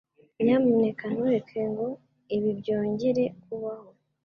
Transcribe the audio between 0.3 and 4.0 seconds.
Nyamuneka ntureke ngo ibi byongere kubaho.